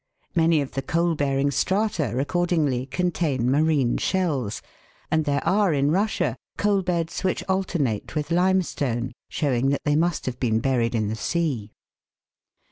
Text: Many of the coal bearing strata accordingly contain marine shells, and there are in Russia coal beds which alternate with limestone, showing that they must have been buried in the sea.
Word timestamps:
Many 0.33 0.61
of 0.61 0.71
the 0.71 0.81
coal 0.81 1.13
bearing 1.13 1.51
strata 1.51 2.17
accordingly 2.17 2.87
contain 2.87 3.51
marine 3.51 3.97
shells, 3.97 4.63
and 5.11 5.25
there 5.25 5.45
are 5.47 5.75
in 5.75 5.91
Russia 5.91 6.35
coal 6.57 6.81
beds 6.81 7.23
which 7.23 7.43
alternate 7.47 8.15
with 8.15 8.31
limestone, 8.31 9.11
showing 9.29 9.69
that 9.69 9.83
they 9.85 9.95
must 9.95 10.25
have 10.25 10.39
been 10.39 10.59
buried 10.59 10.95
in 10.95 11.07
the 11.07 11.15
sea. 11.15 11.73